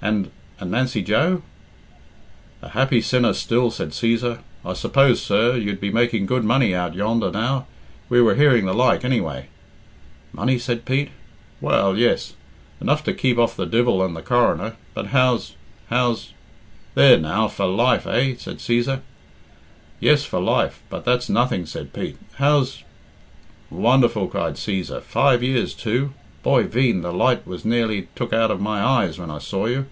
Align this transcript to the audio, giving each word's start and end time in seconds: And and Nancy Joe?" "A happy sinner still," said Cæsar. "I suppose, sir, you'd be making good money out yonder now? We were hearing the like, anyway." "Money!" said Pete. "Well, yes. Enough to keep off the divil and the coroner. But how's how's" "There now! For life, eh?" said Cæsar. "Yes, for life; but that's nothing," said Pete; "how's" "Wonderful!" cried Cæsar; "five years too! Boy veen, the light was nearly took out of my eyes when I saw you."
And 0.00 0.30
and 0.60 0.70
Nancy 0.70 1.02
Joe?" 1.02 1.42
"A 2.62 2.68
happy 2.68 3.00
sinner 3.00 3.32
still," 3.32 3.72
said 3.72 3.90
Cæsar. 3.90 4.38
"I 4.64 4.74
suppose, 4.74 5.20
sir, 5.20 5.56
you'd 5.56 5.80
be 5.80 5.90
making 5.90 6.26
good 6.26 6.44
money 6.44 6.72
out 6.72 6.94
yonder 6.94 7.32
now? 7.32 7.66
We 8.08 8.22
were 8.22 8.36
hearing 8.36 8.64
the 8.66 8.72
like, 8.74 9.04
anyway." 9.04 9.46
"Money!" 10.32 10.56
said 10.56 10.84
Pete. 10.84 11.10
"Well, 11.60 11.98
yes. 11.98 12.34
Enough 12.80 13.02
to 13.04 13.12
keep 13.12 13.38
off 13.38 13.56
the 13.56 13.66
divil 13.66 14.00
and 14.04 14.14
the 14.14 14.22
coroner. 14.22 14.76
But 14.94 15.06
how's 15.08 15.56
how's" 15.90 16.32
"There 16.94 17.18
now! 17.18 17.48
For 17.48 17.66
life, 17.66 18.06
eh?" 18.06 18.36
said 18.38 18.58
Cæsar. 18.58 19.00
"Yes, 19.98 20.22
for 20.24 20.38
life; 20.38 20.80
but 20.90 21.04
that's 21.04 21.28
nothing," 21.28 21.66
said 21.66 21.92
Pete; 21.92 22.18
"how's" 22.34 22.84
"Wonderful!" 23.68 24.28
cried 24.28 24.54
Cæsar; 24.54 25.02
"five 25.02 25.42
years 25.42 25.74
too! 25.74 26.12
Boy 26.44 26.62
veen, 26.62 27.02
the 27.02 27.12
light 27.12 27.46
was 27.48 27.64
nearly 27.64 28.06
took 28.14 28.32
out 28.32 28.50
of 28.50 28.60
my 28.60 28.80
eyes 28.80 29.18
when 29.18 29.30
I 29.30 29.38
saw 29.38 29.66
you." 29.66 29.86